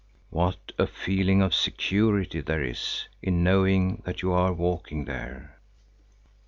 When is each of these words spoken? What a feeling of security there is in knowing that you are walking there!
What 0.31 0.71
a 0.79 0.87
feeling 0.87 1.43
of 1.43 1.53
security 1.53 2.41
there 2.41 2.63
is 2.63 3.07
in 3.21 3.43
knowing 3.43 4.01
that 4.03 4.23
you 4.23 4.31
are 4.31 4.51
walking 4.51 5.05
there! 5.05 5.59